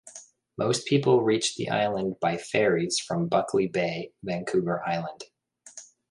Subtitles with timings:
[0.57, 5.25] Most people reach the island by ferries from Buckley Bay, Vancouver Island.